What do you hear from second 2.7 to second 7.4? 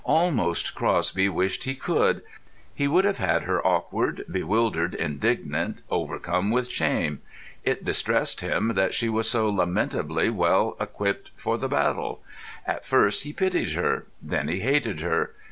He would have had her awkward, bewildered, indignant, overcome with shame;